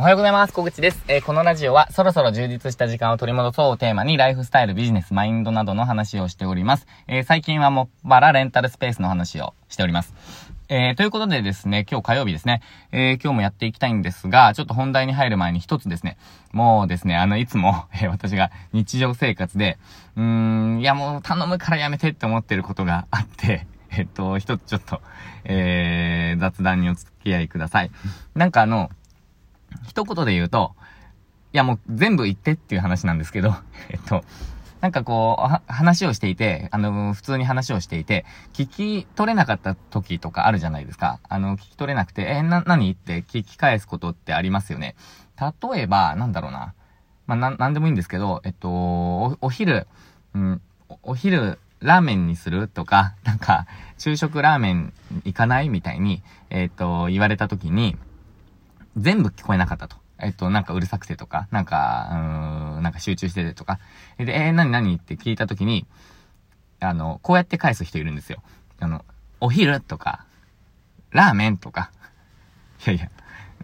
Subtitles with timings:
[0.00, 0.52] おはようございます。
[0.52, 1.02] 小口です。
[1.08, 6.86] えー、このラジオは、そろそろ充実した時間を取り戻そうをテーマに、ライフスタイル、ビジネス、マインドなどの話をしております。
[7.08, 10.14] えー、最近はもっぱらレンタルスペースの話をしております。
[10.68, 16.16] えー、ということでですね、今日火曜日ですね、えー、今日もやっていきたいんですが、ちょっと本題に入る前に一つですね、
[16.52, 19.78] もうですね、あの、いつも、えー、私が日常生活で、
[20.16, 25.00] うーん、いやもう頼むからやめてって思ってることがあって、えっと、一つちょっと、
[25.42, 27.90] えー、雑談にお付き合いください。
[28.36, 28.90] なんかあの、
[29.86, 30.74] 一言で言うと、
[31.52, 33.54] いやもう全部言ってっていう話なんですけど、
[33.88, 34.24] えっと、
[34.80, 41.18] なんかこう、話をしていて、あの、普通に話をしていて、聞き取れなかった時とかあるじゃないですか。
[41.28, 44.94] あの、聞き取れなくて、え、な、何って聞き返すことってありますよね。
[45.72, 46.74] 例えば、なんだろうな。
[47.26, 49.88] まあ、な、なんでもいいんですけど、えっと、お、お昼、
[50.34, 50.62] うん、
[51.02, 53.66] お昼、ラーメンにするとか、なんか、
[53.98, 54.92] 昼食ラーメン
[55.24, 57.96] 行かないみたいに、えっと、言われた時に、
[58.96, 59.96] 全部聞こえなかったと。
[60.20, 63.78] えっと、なんかうるさくてとか、なんか、うーん、なんか集中しててとか。
[64.18, 64.96] で、えー、何何？
[64.96, 65.86] って聞いたときに、
[66.80, 68.42] あの、こうやって返す人いるんですよ。
[68.80, 69.04] あの、
[69.40, 70.24] お昼とか、
[71.10, 71.92] ラーメンとか。
[72.86, 73.10] いやいや、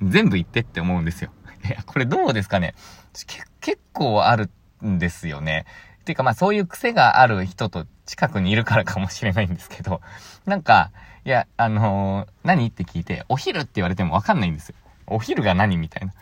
[0.02, 1.30] 全部言ってって思うんですよ。
[1.64, 2.74] いや、これどうですかね？
[3.60, 4.50] 結構ある
[4.84, 5.66] んですよね。
[6.02, 10.00] っていうかまあそういう癖がある人と近くにいるからかもしれないんですけど、
[10.46, 10.92] なんか、
[11.24, 12.66] いや、あのー、何？
[12.68, 14.76] って聞いて、お昼って言われてもわかんないんですよ。
[15.06, 16.14] お昼が何みたいな。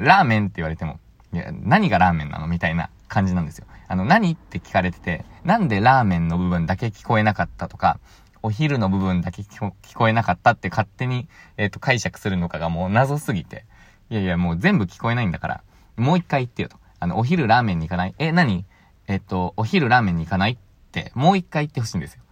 [0.00, 1.00] ラーメンって言われても、
[1.32, 3.66] いや、何がラーメンなのみたいな感じなんですよ。
[3.88, 7.98] あの、何って聞かれてて、なんでラーメンの部分だけ聞こえなかったとか、
[8.42, 13.64] お昼の部分だけ聞こえなかったって勝手に、えっ、ー、と、解釈するのかがもう謎すぎて。
[14.10, 15.62] いやいや、もう全部聞こえないんだから、
[15.96, 16.76] もう一回言ってよと。
[17.00, 18.14] あの、お昼ラーメンに行かない？
[18.18, 18.64] え、何？
[19.06, 20.56] えっ、ー、と、お昼ラーメンに行かないっ
[20.92, 22.22] て、もう一回言ってほしいんですよ。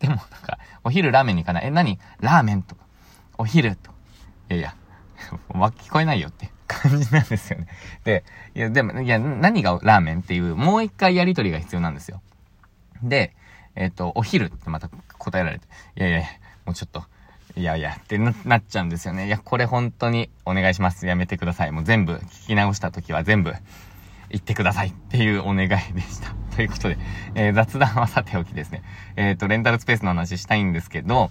[0.00, 1.66] でも、なんか、お昼ラーメンに行かない？
[1.66, 1.98] え、何？
[2.20, 2.82] ラーメンとか、
[3.38, 3.90] お昼と。
[4.50, 4.74] いやいや、
[5.48, 7.66] 聞こえないよって感じなんですよね。
[8.04, 12.20] で、いや、でも、いや、何がラーメンっていう、もう一回やりとりが必要なんですよ。
[13.02, 13.34] で、
[13.74, 14.88] えっ、ー、と、お昼ってまた
[15.18, 16.20] 答えられて、いやいや、
[16.64, 17.04] もうちょっと、
[17.54, 19.26] いやいや、ってなっちゃうんですよね。
[19.26, 21.06] いや、これ本当にお願いします。
[21.06, 21.72] やめてください。
[21.72, 23.54] もう全部、聞き直した時は全部、
[24.30, 26.34] 言ってくださいっていうお願いでした。
[26.56, 26.98] ということで、
[27.34, 28.82] えー、雑談はさておきですね。
[29.16, 31.30] えっ、ー、と、レンタルスペースの話したいんですけど、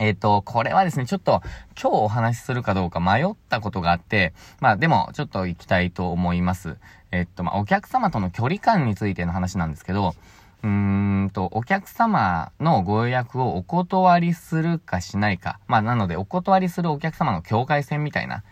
[0.00, 1.42] えっ、と、これはですね、ちょっと
[1.80, 6.76] 今日お話しするかどうか迷ったことがあって、まあでもちょっと行きたいと思います。
[7.12, 10.14] えっ、と、まあお客様との距離感についての話なんですけど、
[10.62, 15.60] うーんと、お客様のご予約をお断りするかしないか。
[15.68, 18.42] まあなので、お断りするお客様の境界線みたいな。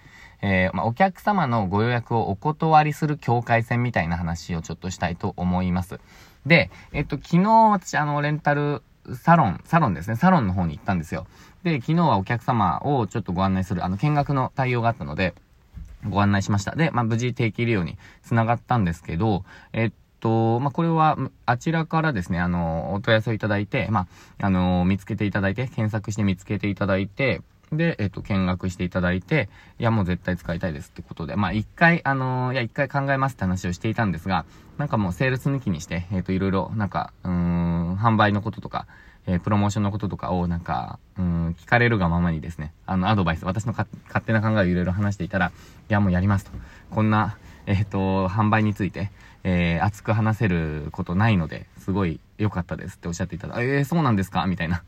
[0.42, 6.00] えー、まあ、お客様のご予約をお断りする境界線みたいな話をちょっとしたいと思います。
[6.44, 8.82] で、えっと、昨日私、あの、レンタル
[9.14, 11.26] サロン、サロンですね、サロンの方に行ったんですよ。
[11.62, 15.34] で、昨日はお客様をちょっとご案内する、あの、見学の対応があったので、
[16.08, 16.74] ご案内しました。
[16.74, 24.06] で、まあ、無事定期利用に繋がったんですけど、えっと、まあ、これは、あちらからですね、あの、お問い合わせをいただいて、ま
[24.40, 27.42] あ、あの、見つけていただいて、検索して見つけていただいて、
[27.72, 29.48] で、えっ、と、見学していただいて、
[29.78, 34.44] いや、もう絶対使いたいですってことで、まあ、一回、あのー、いや、一回考えますって話をしていたんですが、
[34.78, 37.51] なんかもうセールス抜きにして、えっ、と、いろいろ、なんか、うん、
[38.02, 38.86] 販売のこととか、
[39.26, 43.88] えー、プロモーションのこととかをなんか、うん、聞かれるがままにですね、あの、アドバイス、私の勝
[44.24, 45.52] 手な考えをいろいろ話していたら、い
[45.88, 46.50] や、もうやりますと。
[46.90, 47.36] こんな、
[47.66, 49.10] えっ、ー、と、販売について、
[49.44, 54.46] えー、熱く話せることないので、すごい良かったですっておっしゃっていただえー、そうなんですか？
[54.46, 54.82] みたいな。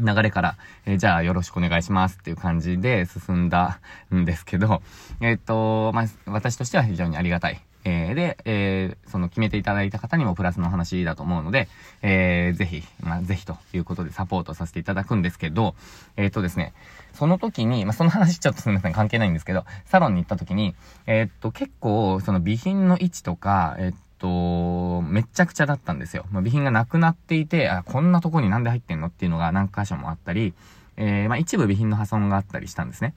[0.00, 0.56] 流れから、
[0.86, 3.80] えー、じゃあよろしくお願いしますっていう感じで進んだ
[4.14, 4.80] んですけど、
[5.20, 11.68] えっ、ー、と、まあ、私としては非常にありがたいえー、で、えー、その決めていただいた方にもプラスの話だと思うので、
[12.02, 15.74] えー、ぜひ、まあ、ぜひということでサポートさせていただくんですけど、
[16.16, 16.74] えっ、ー、とですね、
[17.14, 20.74] その時に、まあ、その話ちょっとすみません、関係ないんですけど、サロンに行った時に、
[21.06, 26.26] えっと、結構、その備品の位置とか、えっと、めっちゃくちゃだったんですよ。
[26.30, 30.52] まあ、備品がなくなっていて、あ、こんなとこになんで入ってんのっていうのが何箇所もあったり、
[30.98, 33.14] えー、まあ、一部備品の破損があったりしたんですね。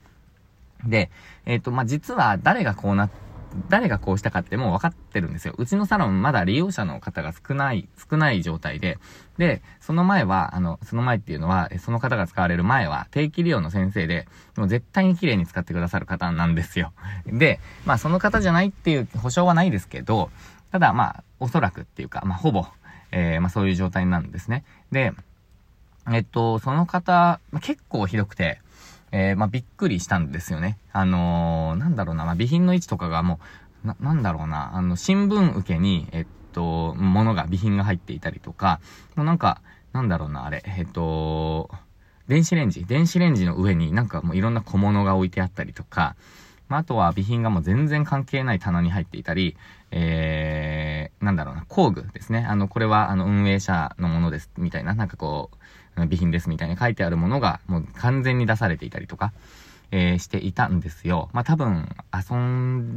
[0.86, 1.10] で、
[1.46, 3.10] えっ、と、まあ、実は誰がこうな
[3.68, 5.54] 誰がこうしたかってもう分かってるんですよ。
[5.58, 8.98] うちのサロンまだ利用者の方が少ない、少ない状態で、
[9.38, 14.26] で、その前は、あの、その前っていうのは、その方が使われる前は、定期利用の先生で、
[14.56, 16.92] もう絶対に綺麗に使ってくださる方なんですよ。
[17.26, 20.30] で、まあその方じゃないっていう保証はないですけど、
[20.70, 22.66] ただまあ、おそらくっていうか、まあほぼ、
[23.10, 24.64] えー、まあそういう状態なんですね。
[24.90, 25.12] で、
[26.10, 28.60] えっと、その方、結構ひどくて、
[29.12, 30.78] えー、まあ、びっくりしたんですよね。
[30.92, 33.38] あのー、なんだろうな、まあ、備品の位置とかがも
[33.84, 38.80] う、な、なんだろうな、あの、新聞受けに、えっと、物が、備品が入っていたりとか、
[39.14, 39.60] もうなんか、
[39.92, 41.70] なんだろうな、あれ、えっと、
[42.28, 46.16] 電子レンジ、電子レンジの上になんかもういろんな小物が置いてあったりとか、
[46.68, 49.56] まあ、あとは備品がもう全然関係ない棚に入っていたり、
[49.90, 52.46] えー、なんだろうな、工具ですね。
[52.48, 55.56] あの、これはあの運営者のものです、みたいな、なんかこう、
[55.96, 59.32] 備品ですみたいに書いてあるものがもう完全に出されていたりとか、
[59.90, 61.28] えー、していたんですよ。
[61.32, 62.36] まあ、多分、遊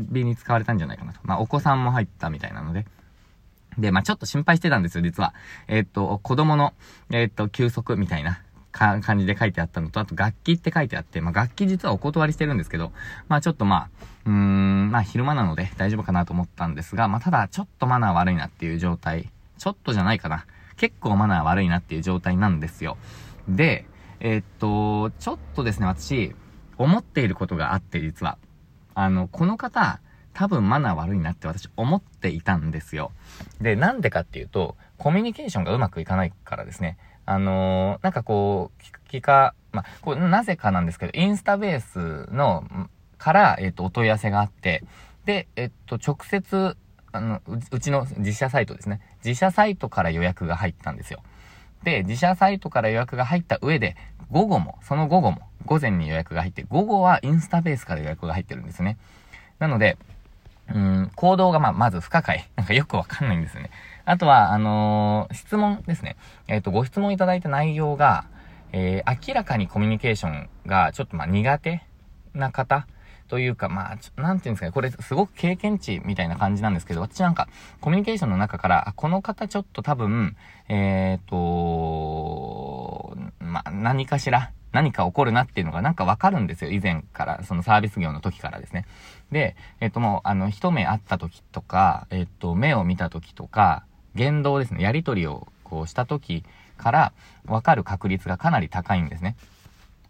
[0.10, 1.20] びに使われたんじゃないかなと。
[1.24, 2.86] まあ、お子さんも入ったみたいなので。
[3.78, 5.34] で、まあ、ちょっと心配してたんですよ、実は。
[5.68, 6.74] えー、っと、子供の、
[7.12, 8.40] えー、っと、休息みたいな。
[8.76, 12.92] か、感じで書いてあったのと、あと楽器って書いてあって、まあ、楽器実はお断りしてるんですけど、
[13.30, 13.90] まあ、ちょっとまあ、
[14.26, 19.30] うーん、まあ、昼間なので大丈夫かなと思ったんですが、まあ、ただ、ちょっとマナー悪いなっていう状態。
[19.58, 20.46] ちょっとじゃないかな。
[20.78, 22.98] 結構マナー悪いなっていう状態なんですよ。
[23.48, 23.86] で、
[24.20, 26.36] えー、っと、ちょっとですね、私、
[26.78, 28.38] 思っていることがあって、実は。
[28.94, 30.00] あの、この方、
[30.34, 33.12] 多分マナー悪いなって私思っていたんですよ。
[33.62, 36.98] で、なんでかっていうと、コミュニケーションがうまくいかないからですね。
[37.26, 42.66] あのー、なんかこう、聞か、まあ、これなぜかなんですけど、インスタベースの、
[43.18, 44.84] から、えっ、と、お問い合わせがあって、
[45.26, 46.78] で、えっ、と、直接、
[47.18, 49.02] あのう、ちの自社サイトですね。
[49.24, 51.22] 自社サイトから予約が入ったんですよ。
[51.84, 53.96] で、自社サイトから予約が入った上で、
[54.32, 58.98] 午後も、その午後も、午前に予約が入って、午後はインスタベースから予約が入ってるんですね。
[59.60, 59.98] なので、
[60.74, 62.50] うん、行動がま、まず不可解。
[62.58, 63.70] なんかよくわかんないんですよね。
[64.04, 66.18] あとは、あのー、質問ですね。
[66.48, 68.26] えっ、ー、と、ご質問いただいた内容が、
[68.72, 71.84] えー、明らかにコミュニケーションがちょっとま、苦手
[72.34, 72.88] な方
[73.28, 77.48] というか、まあ、なんていうんですかね、これすごく経験値みたいな感じなんですけど、私なんか、
[77.82, 80.36] コミュニケーションの中から、この方ちょっと多分、
[80.70, 86.72] えっ、ー、と、まあ、何かしら、何か起こるなっていうのがなんかわかるんですよ。
[86.72, 88.86] 以前から、そのサービス業の時からですね。
[89.32, 93.86] で、えっ、ともう、あの、一目会った時とか、えっ、と、目を見た時とか、
[94.16, 96.44] 言動ですね、やりとりをこうした時
[96.78, 97.14] から
[97.46, 99.36] わかる確率がかなり高いんですね。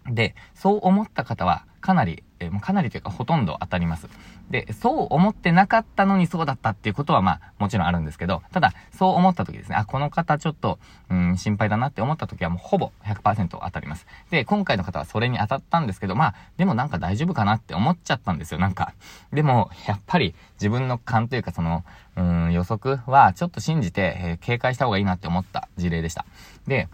[0.07, 4.07] で、そう思った方はかなり、えー、かなりというかほとんど当たります。
[4.49, 10.79] で、そう思ってなかったのにそうだったっていうことはまあもちろんあるんですけど、ただそう思った時ですね、あ、この方ちょっと、
[11.09, 14.05] うん、心配だなって思った時はもうほぼ100%当たります。
[14.29, 18.93] で、今回の方はそれに当たったんですけど、まあ、でもなんか大丈夫かなって思っちゃったんですよ、なんか。
[19.33, 21.83] でも、やっぱり自分の勘というかその、
[22.15, 26.25] うん、予測はちょっと信じて、えー、警戒した方がいいなって思った事例でした。
[26.67, 26.87] で、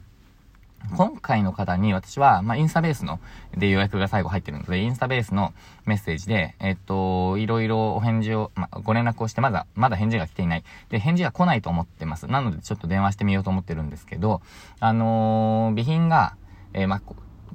[0.95, 3.19] 今回の方に私は、まあ、インスタベースの、
[3.55, 5.53] で予約が最後入ってるので、インスタベースの
[5.85, 10.63] メッセージで、えっと、いろいろお返事を、まあ、ご連絡をして、まだ、まだ返事が来ていない。
[10.89, 12.27] で、返事が来ないと思ってます。
[12.27, 14.41] なので、ちょっと電話してみようと思ってるんですけど、
[14.79, 16.35] あのー、備品が、
[16.73, 17.01] えー、まあ、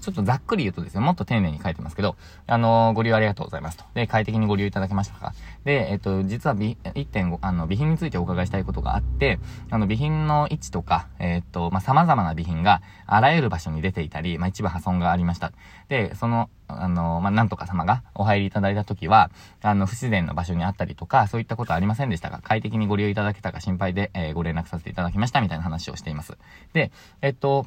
[0.00, 2.16] ちょっとざっくり言うとですね、もっと丁寧に書いてますけど、
[2.46, 3.84] あのー、ご利用ありがとうございますと。
[3.94, 5.34] で、快適にご利用いただけましたか
[5.64, 9.38] で、えっ、と、実は1.5、あの、備品についてお伺いしたいことがあって、
[9.70, 15.52] あの、備品の位置とか、えっ、と、まあ、様々な備品があらゆる場所に出ていたり、まあ、一部破損がありました。
[15.88, 19.30] で、その、あの、まあ、なんとか様がお入りいただいたときは、
[19.62, 26.36] あの、不自然な場所にあったりとか、そういったことありませんでしたが、快適にご利用いただけたか心配で、えー、ご連絡させていただきました、みたいな話をしています。
[26.72, 26.90] で、
[27.22, 27.66] えっと、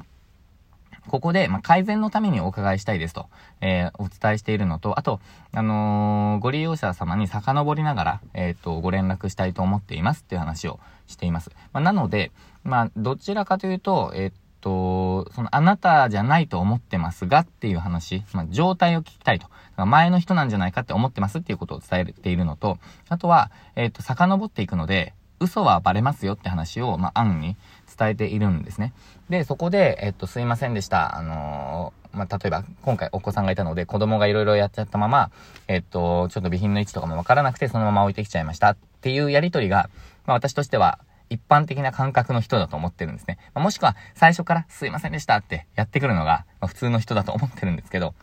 [1.08, 3.28] ここで、まあ、改善のためにお伺いしたいですと、
[3.60, 5.20] えー、お伝えしているのと、あと、
[5.52, 11.50] あのー、ご利用者様に遡りながら、えっ、と、ご連絡したいと思っていますっていう話をしています。
[11.72, 12.32] まあ、なので、
[12.64, 19.48] まあ、どちらかというと、えっ、と、その、あなたじゃないと思ってますがっていう話、まあ、状態を聞きたいと。
[19.86, 27.56] 前の人なんじゃないかって思ってますっていうことを伝えているのと、あとは、えっ、と、遡っていくので、嘘はバレますよって話を、まあ、案に
[27.98, 28.92] 伝えているんですね。
[29.30, 31.16] で、そこで、えっと、すいませんでした。
[31.16, 35.30] あのー、まあ、例えば、今回お子さんがいたので、子供がいろいろやっちゃったまま、
[35.68, 39.88] えっと、ちょっと備品の位置とかもわからなくて、そのまま置いてきちゃいましたっていうやりとりが、
[40.26, 43.38] まあ、私としては、一般的な感覚の人だと思ってるんですね。
[43.54, 48.14] まあ、もしくは、最初からすいませんでしたってやってくるのが、まあ、普通の人だと思ってるんですけど、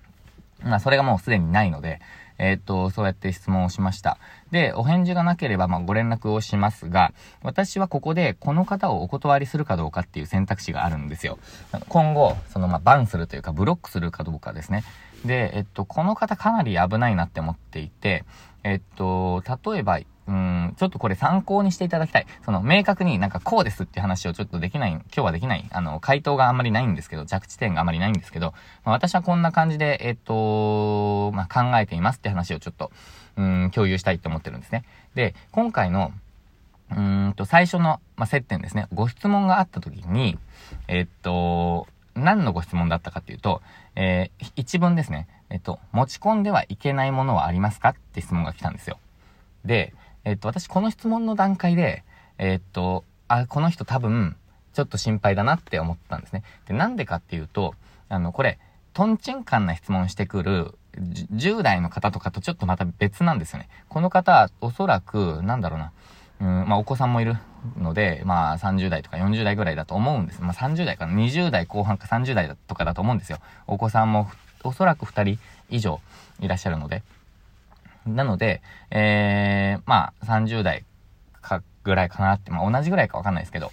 [0.61, 2.01] まあ、それがもうすでにないので、
[2.37, 4.17] えっ、と、そうやって質問をしました。
[4.51, 11.39] で、お返事がなければ、まあ、ご連絡をしますが、私はここで、この方をお断りするかどうかっていう選択肢があるんですよ。
[11.89, 14.83] 今後、その、まあ、バンするというか、ブロックするかどうかですね。
[15.25, 18.23] で、えっと、この方かなり危ないなって思っていて、
[18.63, 22.27] えっと、例えば、うん、ちょっとこれ参考にしていただきたい。
[22.43, 28.53] その、明確になんかこうですって話をちょっとできない、今日はできない、あの、回答があんまりないんですけど、着地点があんまりないんですけど、
[28.83, 32.91] まあ、私はこんな感じで、えっと、まあ、考えていますって話をちょっと、
[33.37, 34.83] うん、共有したいって思ってるんですね。
[35.15, 36.11] で、今回の、
[36.91, 38.87] うんと、最初の、まあ、接点ですね。
[38.93, 40.37] ご質問があった時に、
[40.87, 43.61] えっと、何のご質問だったかっていうと、
[43.95, 45.27] えー、一文ですね。
[45.49, 48.99] えっと、持ち込んではいけないものはありますかって質問が来たんですよ。
[49.65, 49.93] で、
[50.27, 52.03] えっと、私この質問の段階で、
[52.37, 54.35] えっと、あ、この人多分、
[54.73, 56.43] ちょっと心配だなって思ったんですね。
[56.67, 57.75] で、なんでかっていうと、
[58.09, 58.59] あの、これ、
[58.93, 63.69] トンチンカンな質問してくる10代の方とかとちょっとまた別なんですよね。
[63.87, 65.91] この方、おそらく、なんだろうな、
[66.41, 67.37] うん、まあお子さんもいる
[67.77, 70.41] ので、まあ30代とか40代ぐらいだと思うんです。
[70.41, 73.39] まあ30代かな、20代後半か30代とかだと思うんですよ。
[73.65, 74.29] お子さんも
[74.65, 76.01] おそらく2人以上
[76.41, 77.01] いらっしゃるので。
[78.07, 78.61] なので、
[78.91, 80.85] えー、まあ30代
[81.41, 83.69] かぐらいかなって、まあ同じぐらいかわかんないですけど、っ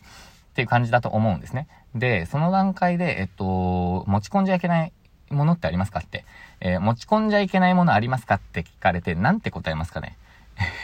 [0.54, 1.68] ていう感じだと思うんですね。
[1.94, 4.92] で、その段階で、えっと、持ち込んじゃいけない
[5.30, 6.24] ものってありますかって、
[6.60, 10.16] えー、持ち込んじゃいけないものありますかって聞かれて、なんて答えますかね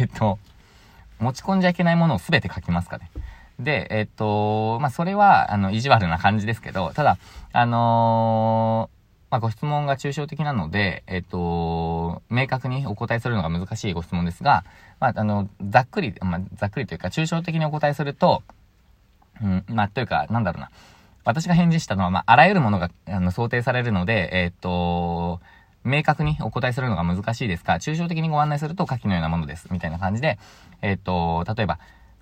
[0.01, 0.39] えっと、
[1.19, 3.11] 持ち込んじゃいけないものをすべて書きますかね。
[3.59, 7.19] で、えっと、まあ、それは、あの、意地悪な感じですけど、ただ、
[7.53, 9.00] あのー、
[9.31, 14.65] まあ、ご質問が抽象的なので、えっと、明確にお答えするのが難しいご質問ですが、
[14.99, 18.43] まあ、あの、ざっくり、まあ、ざっくりというか、抽象的にお答えすると、
[19.41, 20.71] うん、まあ、というか、なんだろうな。
[21.25, 25.41] 私が返事したのは、まあ、あらゆるものが、あの、想定されるので、えっと、
[25.85, 29.69] 明確にお答えするのが難しいですか抽象的にご案内すると下記のようなものです。
[29.71, 30.39] みたいな感じで、
[30.83, 31.79] えっ、と、例えば、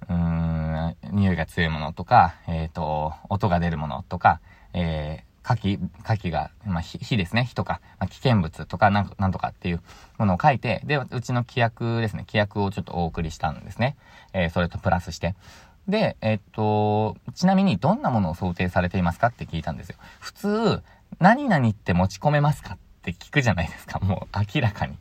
[0.09, 4.41] うーん、匂いが強いものとか、えっ、と、音が出るものとか、
[4.75, 7.47] えー、火器、火器が、まあ、火ですね。
[7.47, 9.81] 火とか、まあ、危険物とか、なんなんとかっていう
[10.19, 12.25] ものを書いて、で、うちの規約ですね。
[12.29, 13.97] 規約をちょっとお送りしたんですね。
[14.35, 15.35] えー、それとプラスして。
[15.89, 19.97] で、えっと、ちなみにどんなものを想定されていますかって聞いたんですよ。
[20.21, 20.83] 普通、
[21.19, 24.01] 何々って持ち込めますかって聞くじゃないですか。
[24.01, 24.99] もう明らかに。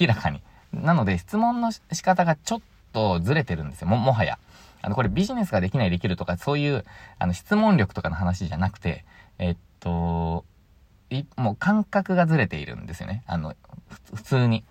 [0.00, 0.40] 明らかに。
[0.72, 2.60] なので、質問の仕方がちょっ
[2.94, 3.88] とずれてるんですよ。
[3.88, 4.38] も、もはや。
[4.80, 6.86] あの、これビジネスができないできるとか、そういう、
[7.18, 9.04] あの、質問力とかの話じゃなくて、
[9.38, 10.44] えっと、
[11.36, 13.22] もう感覚がずれているんですよね。
[13.26, 13.54] あの、
[14.14, 14.64] 普通に。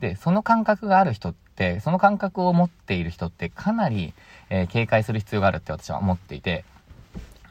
[0.00, 4.12] で、その感覚がある人って、その感覚を持っている人ってかなり、
[4.50, 6.64] えー、警戒する必要があるって私は思っていて、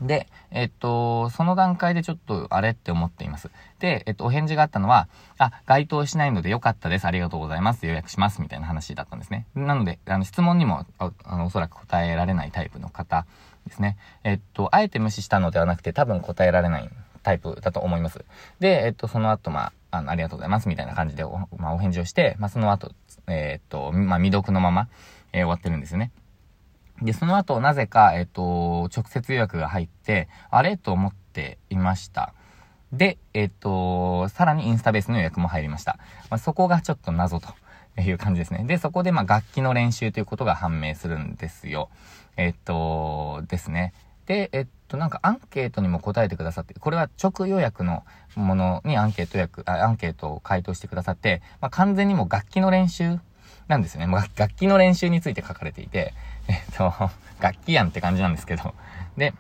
[0.02, 3.50] で、えっと、その段階でちょっとあれって思っています。
[3.80, 5.08] で、えっと、お返事があったのは、
[5.38, 7.06] あ、該当しないのでよかったです。
[7.06, 7.86] ありがとうございます。
[7.88, 8.42] 予約します。
[8.42, 9.48] みたいな話だったんですね。
[9.56, 13.26] なので、あの、質問にも、あの、おそらく答えられないタイプの方
[13.68, 13.98] ですね。
[14.24, 16.90] えっと、あえて無視したのではなくて、多分答えられない
[17.26, 18.24] タイプだと思います。
[18.60, 20.70] で、えっと、その後、まあ、あの、ありがとうございます。
[20.70, 22.92] みたいな感じでお、まあ、お返事をして、まあ、その後、
[23.26, 24.88] えー、っと、まあ、未読のまま、
[25.34, 26.12] えー、終わってるんですよね。
[27.02, 30.78] で、その後、なぜか、えっと、直接予約が入って、あれ？
[30.78, 32.34] と思っていました。
[32.94, 35.98] で、えっと、さらにインスタベースの予約も入りました。
[36.30, 37.54] まあ、そこがちょっと謎と
[38.00, 38.64] いう感じですね。
[38.66, 41.90] で、そこで、まあ、楽器の練習ということが判明するんですよ。
[42.38, 43.94] えっと、ですね。
[44.26, 48.04] で、えっと、なんかアンケートにも答えてくださって、これは直予約の
[48.36, 53.20] ものにアンケート予約、あアンケートを回答してくださって、まあ、完全にもう楽器の練習
[53.68, 54.08] なんですよね。
[54.08, 56.14] まあ、楽器の練習について書かれていて、
[56.48, 56.94] えっと、
[57.40, 58.74] 楽器やんって感じなんですけど。
[59.18, 59.34] で、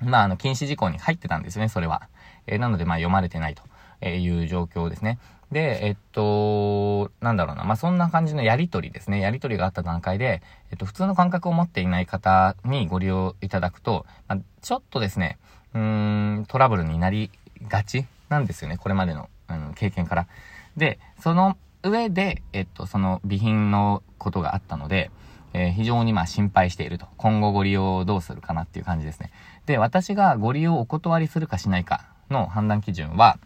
[0.00, 2.08] まあ、あの、禁止事項に入ってたんですよね、それは。
[2.46, 3.62] えー、なので、ま、読まれてないと
[4.06, 5.18] いう状況ですね。
[5.52, 7.64] で、えっと、なんだろうな。
[7.64, 9.20] まあ、そんな感じのやりとりですね。
[9.20, 15.38] やりとりがあった段階で、えっと、普通の感覚を持っていない方にご利用いただくと、まあ、ちょっとですね、
[15.74, 17.30] うーん、トラブルになり
[17.68, 18.76] がちなんですよね。
[18.76, 20.26] これまでの、あの、経験から。
[20.76, 25.10] で、その上で、えっと、その備品のことがあったので、
[25.52, 27.06] えー、非常にまあ心配していると。
[27.16, 29.30] 今後ご利用をどうするかなっていう感じですね。
[29.64, 33.38] で、私がご利用をお断りするかしないかの判断基準は、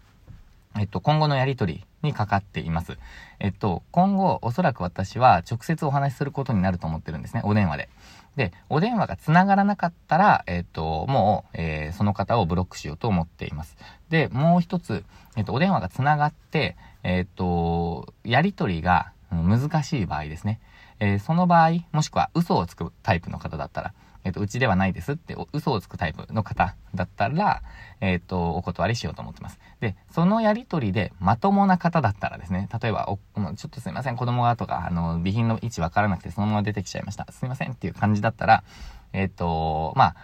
[0.79, 2.99] えっと、今後のやりとりにかかっています。
[3.39, 7.43] えっと、今後、おそらく私は直接お話しすることになると思ってるんですね。
[7.45, 7.89] お電話で。
[8.37, 13.77] で、お電話が繋がらなかったら、えっと、もう、えー、その方をブロックしようと思っています。
[14.09, 15.05] で、もう一つ、
[15.37, 20.61] えっと、お電話が繋がって、えっと、やりとりが難しい場合ですね。
[21.01, 27.63] えー、その場合、もしくは嘘をつくタイプの方だったら、えっ、ー、と、うちではないですって嘘をつくタイプの方だったら、
[28.01, 29.59] えっ、ー、と、お断りしようと思ってます。
[29.81, 37.27] で、そのやりとりでまともな方だったらですね、例えば、ちょっとすいません、子供がとか、あの、備品の位置わからなくてそのまま出てきちゃいました。
[37.31, 38.65] すいませんっていう感じだったら、
[39.13, 40.17] えっ、と、まあ、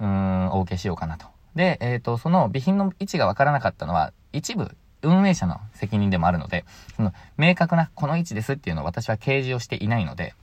[0.00, 1.26] うーん、お受けしようかなと。
[1.54, 6.64] で、えっ、と、その備品の位置がわからなかったのは、一部運営者の責任でもあるので、
[6.96, 10.34] その、明確なこの位置ですっていうのを私は掲示をしていないので、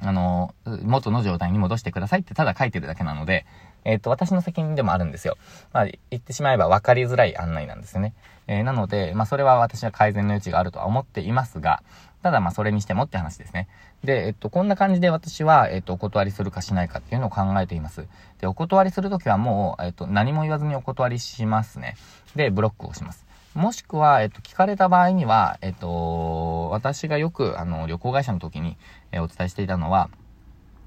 [0.00, 3.46] あの、元の状態に戻してくださいってただ書いてるだけなので、
[3.84, 5.36] えっ、と、私の責任でもあるんですよ。
[5.72, 8.14] まあ、言ってしまえば分かりづらい案内なんですよね。
[8.46, 11.82] えー、なので、まあ、それは私は改善の余地があるとは思っていますが、
[12.22, 13.68] ただまあ、それにしてもって話ですね。
[14.02, 18.06] で、えっと、こんな感じで私は、えっと、お断りするかしないかっていうのを考えています。
[18.40, 21.96] で、お断りするときはもう、えっと、何も言わずにお断りしますね。
[22.34, 23.27] で、ブロックをします。
[23.58, 28.76] もしくは、えっと、聞かれた場合には、えっと、私がよく、あの、旅行会社の時に、
[29.10, 30.10] え、お伝えしていたのは、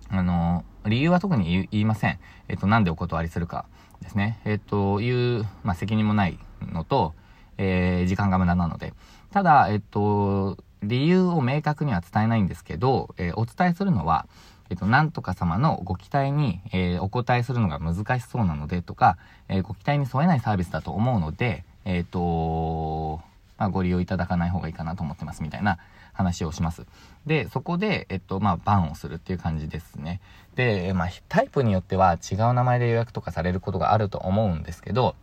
[0.10, 2.18] あの、理由は特に言いません。
[2.48, 3.66] えっと、なんでお断りするか
[4.01, 4.40] ですね。
[4.46, 7.13] えっと、いう、まあ、責任もないのと、
[7.58, 8.94] えー、時間が無駄なので。
[9.32, 14.28] ただ、えっと、理由を明確には伝えないんですけど、えー、お伝えするのは、
[14.70, 19.18] えっと、なんとか様のご期待に、えー、お答えするのが難しそうなのでとか、
[19.50, 23.22] えー、ご期待に添えないサービスだと思うので、えっ、と、
[23.58, 25.78] まあ、ご利用いただかない方がいいかなと思ってますみたいな
[26.14, 26.86] 話をします。
[27.26, 30.20] で、そこで、えっと、まあ、バンをするっていう感じですね。
[30.56, 35.16] で、まあ、タイプによっては違う名前で予約とかされることがあると思うんですけど、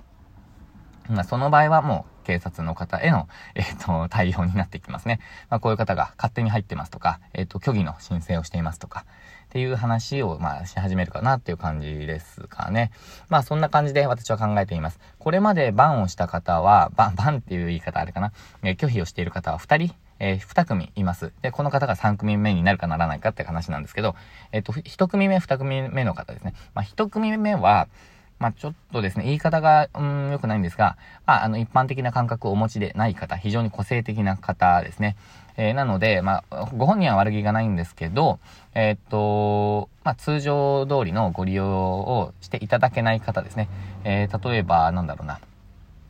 [1.09, 5.19] まあ、その場合はもう、警察の方への、えっ、ー、と、対応になってきますね。
[5.49, 9.07] まあ、こういう方が勝手に入ってますとか、えっ、ー、と、虚偽の申請をしていますとか、
[9.47, 12.91] っていう話を、まあ、し始めるかなっていう感じですかね。
[13.31, 15.01] まあ、そんな感じで私は考えています。
[15.19, 18.33] これまでバンをした方は、バン、バンっていう言い方あれかな。
[18.63, 21.33] えー、拒否をしている方は2人、えー、2組います。
[21.41, 24.15] で、この方が3組目になるかならないかって話なんですけど、
[24.53, 26.53] えっ、と、1組目、2組目の方ですね。
[26.75, 27.89] まあ、1組目は、
[28.39, 35.17] まあ、ちょっとですね、言い方が、うん、良くないんですが、まあ、あの、一般的な感覚をお持ちでない方、非常に個性的な方ですね。
[35.57, 38.39] えー、なので、まあ、ご本人は悪気がないんですけど、
[38.75, 43.69] えー、っと、まあ、通常通りのご利用をしていただけない方ですね。
[44.05, 45.41] えー、例えば、なんだろうな、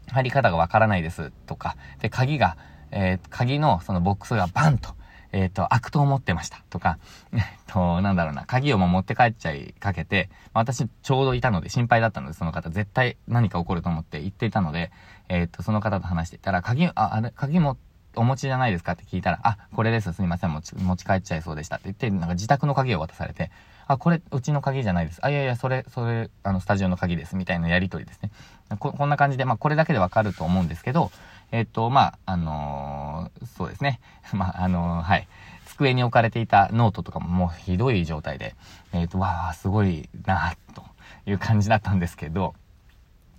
[0.09, 2.59] 入り方がわからないですとか、で、鍵が、
[2.91, 4.95] えー、鍵のそのボックスがバンと、
[5.33, 6.99] えっ、ー、と、悪党を持ってましたとか、
[7.33, 14.91] えっと、なんだろうな、鍵をも持って帰っちゃいかけて、私ちょうどいたので心配だったので、その方絶対何か起こると思って言っていたので、
[15.29, 17.77] えっ、と、その方と話していたら、鍵、あ、あれ、鍵も
[18.17, 23.51] お持ちじゃないですかって聞いたら、あ、これです、すみません、持ち、持ち帰っちゃいそうでしたって言って、なんか自宅の鍵を渡されて、
[23.87, 25.21] あ、これ、うちの鍵じゃないです。
[25.23, 28.31] あ、いやいや、それ、それ、あの、スタジオの鍵です、みたいなやりとりですね。
[28.79, 31.11] こ、こんな感じで、まあ、これだけでわかると思うんですけど、
[31.51, 34.01] えっ、と、まあ、あのー、そうですね。
[34.33, 35.29] まあ、あのー、はい。
[35.67, 38.55] 机に置かれていたノートとかももうひどい状態で、
[38.93, 40.85] えっ、と、わあ、すごいなと
[41.27, 42.55] いう感じだったんですけど、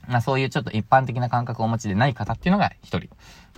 [0.08, 3.10] まあそういうちょっと一般的な感覚をお持ちでない方っていうのが一人で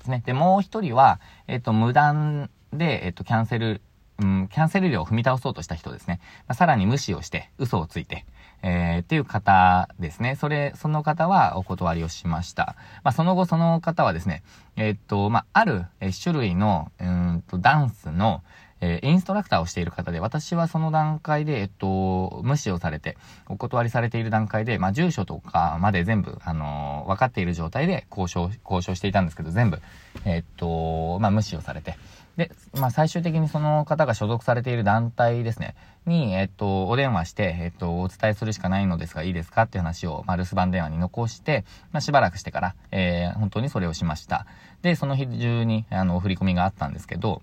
[0.04, 0.24] すね。
[0.26, 3.82] で、もう一人は、えっ、と、無断で、えっ、と、キャンセル、
[4.20, 6.20] うん、キャンセル料を踏み倒そうとした人ですね。
[6.48, 8.26] まあ、さらに無視をして、嘘をついて、
[8.64, 10.36] えー、っていう方ですね。
[10.36, 12.76] それ、その方はお断りをしました。
[13.04, 14.44] まあ、その後その方はですね、
[14.76, 15.86] えー、っと、まあ、ある
[16.22, 18.44] 種類の、うんと、ダンスの、
[18.82, 23.18] えー、インストラクターをしている方で、私はその段階で、えっと、無視をされて、
[23.48, 29.80] お断りされている段階で、まあ、住所とかまで全部、あのー、分かっている状態で交渉、交渉していたんですけど、全部、
[30.26, 31.96] えっと、まあ、無視をされて、
[32.38, 44.46] で、まあ、最終的にその方が所属されている団体ですね、に、えっと、お電話して、えっと、お伝えするしかないのですがいいですかっていう話を、まあ、留守番電話に残して、まあ、しばらくしてから、えー、本当にそれをしました。
[44.82, 47.42] で、その日中に、あの、振り込みがあったんですけど、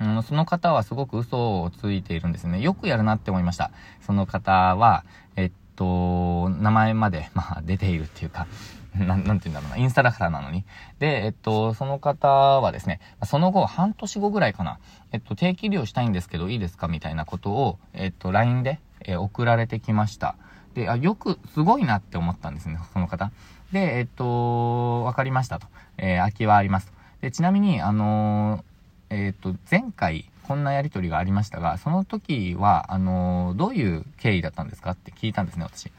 [0.00, 2.60] うん、その方はすごく嘘をついているんですね。
[2.60, 3.70] よくやるなって思いました。
[4.00, 5.04] その方は、
[5.36, 8.46] えっと、名前まで、 まあ、出ているっていうか、
[8.94, 10.64] ななんて言うんだろうな、インスタだからなのに。
[10.98, 14.78] で、えっと、その方はですね、その後、半年後ぐらいかな、
[15.12, 20.34] えっと、定期利用したいんですけど、いいですかみたいなことを、えっと、LINE で、え、送られてきました。
[20.74, 23.30] で、あ、よく、すごいなって思ったんですね、その方。
[23.72, 25.66] で、えっと、わかりましたと。
[25.96, 26.92] えー、空きはありますと。
[27.20, 28.62] で、ちなみに、あのー、
[29.10, 35.90] えっと、前回、こんなやりとりがありましたが、その時は、あのどういう経緯だったんですかって聞いたんですね、私。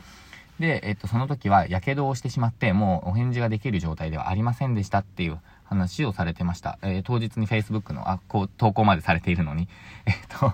[0.59, 6.77] で、えっと、その時は、火傷をしてしまって、もうお返事ができる状態ではありませんでしたっていう話をされてました。
[6.81, 9.69] えー、当日に Facebook の、あ、こう、投稿までされているのに。
[10.05, 10.53] えっと、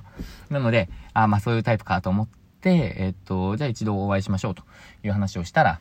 [0.49, 2.27] なので、あ、まあそういうタイプかと思っ
[2.61, 4.63] て、えっと、じゃあ一度お会いしましょうと
[5.03, 5.79] いう話をしたら、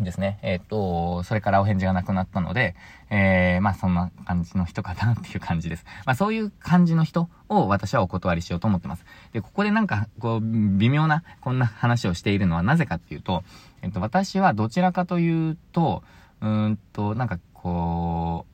[0.00, 0.38] ですね。
[0.42, 2.74] えっ、と、それからお返事がなくなったので、
[3.10, 5.84] えー、まあそんな感じの人かなっていう感じです。
[6.06, 9.04] まあそういう感じの人を私はお断りしようと思ってます。
[9.32, 13.42] で、ここでなんか、こう、微妙な、こんな話をしているのはなぜかっていうと、
[13.82, 16.02] えっ、と、私はどちらかというと、
[16.40, 18.46] うーんと、なんかこ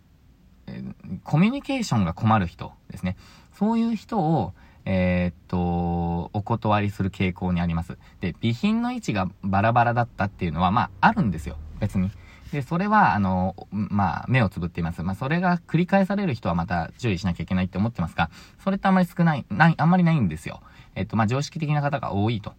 [0.67, 3.17] う、えー、コミュニケーションが困る人ですね。
[3.59, 4.55] そういう人を、
[4.87, 7.99] えー、っと、お断りする傾向にあります。
[8.21, 11.57] で、備品の位置がバラバラだったっていうのは、まあ、あるんですよ。
[11.81, 12.11] 別に。
[12.53, 15.03] で、それは、あの、まあ、目をつぶっています。
[15.03, 18.31] まあ、それが繰り返される人はまた注意しなきゃいけないって思ってますが、
[18.63, 20.61] それってあんまり少ない、ない、あんまりないんですよ。
[20.95, 22.55] えっと、まあ、常識的な方が多いと。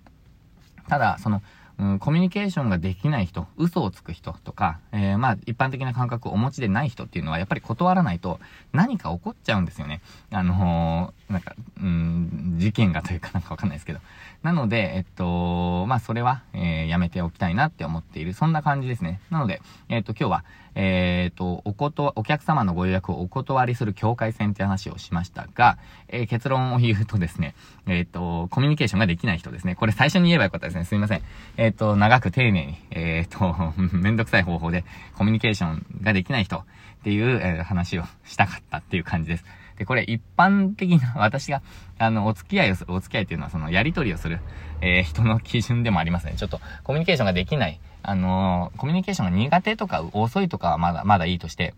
[0.87, 1.41] ただ、その、
[1.77, 8.39] うん、コミュニケーションができない人、嘘をつく人とか、えー、まあ、一般的な感覚をお持ちでない人っていうのは、やっぱり断らないと
[8.71, 10.01] 何か起こっちゃうんですよね。
[10.31, 13.99] あのーなんか、うん、事件がというかなんかわかんないですけど。
[14.43, 18.33] なので、えっと、まあ、それは、えー、やめておきたいなって思っている。
[18.33, 19.19] そんな感じですね。
[19.31, 20.43] なので、えっと、今日は、
[20.75, 25.77] えっと、おこと、お客様のご予約をお断りする境界線って話をしましたが、
[26.09, 27.55] えー、結論を言うとですね、
[27.87, 29.75] えっと、コミュニケーションができない人ですね。
[29.75, 30.85] これ最初に言えばよかったですね。
[30.85, 31.21] すいません。
[31.57, 33.55] えっと、長く丁寧に、えっと、
[33.93, 34.83] めんどくさい方法で
[35.15, 36.63] コミュニケーションができない人っ
[37.03, 39.45] ていう、え、話をしたかったっていう感じです。
[39.77, 41.61] で、これ一般的な、私が、
[41.97, 44.39] あの、お付き合いをする、お付き合いっていうのはその、やりとりをする、
[44.81, 46.33] えー、人の基準でもありますね。
[46.37, 51.73] ちょっと、コミュニケーションができない、あのー、コミュニケーションが苦手とか遅いとかはまだ、まだいいとして、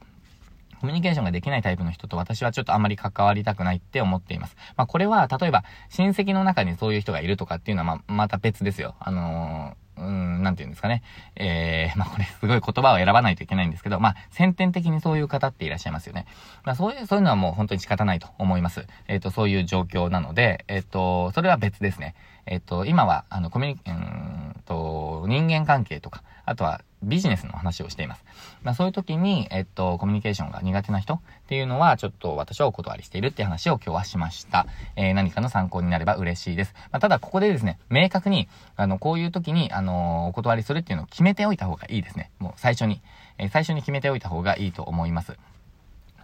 [0.79, 4.55] コミュニケーションができないタイプの人と私はちょっとあんまり関わりたくないって思っています。
[4.75, 8.95] まあこれは、例えば、親戚の中にそういう人がいるとかっていうのはま、また別ですよ。
[8.99, 11.01] あのーうん、なんて言うんですかね。
[11.35, 16.27] えー、まあ、これすごい言葉を選ばないといけないんですけど、まあ、先天的にそういう方っていらっしゃいますよね。
[16.63, 18.85] まあ、そういう、そういうのはもう本当に仕方ないと思います。
[19.07, 22.15] えっ、ー、と、そういう状況なので、えっ、ー、と、それは別ですね。
[22.47, 28.25] えっ、と、今は、あの、コミュニ、うんと、人間関係とか、あとはビジネスの話をしています。
[28.63, 34.67] まあ、そういう時に、えっと、コミュニケーションが苦手な人っていうのは、ちょっと私はお断りしているっていう話を今日はしました。
[34.95, 36.73] えー、何かの参考になれば嬉しいです。
[36.91, 42.31] まあ、ただ、ここでですね、明確に、あの、こういう時に、あのお断りするっていうのを決めておいた方がいいですね。
[42.39, 43.01] もう最初に。
[43.37, 45.37] えー、最初に決めておいた方がいいと思います。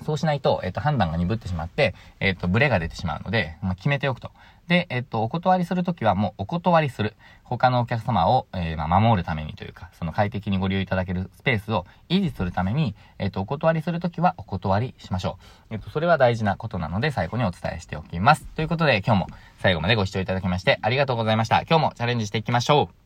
[0.03, 4.31] そうしないと、えっ、と、判断が鈍ってしまって、えっ、と、ブレが出てしまうので、まあ、決めておくと。
[4.67, 7.15] で、えっと、お断りするときはもうお断りする。
[7.43, 15.37] 他のお客様を、えー、まあ、守るためにというか、その快適にご利用いただけるスペースを維持するために、えっと、お断りするときはお断りしましょ
[15.69, 15.73] う。
[15.73, 18.45] えっと、それは大事なことなので、最後にお伝えしておきます。
[18.55, 19.27] ということで、今日も
[19.59, 21.61] 最後までご視聴いただきましてありがとうございました。
[21.61, 23.02] 今日もチャレンジしていきましょう。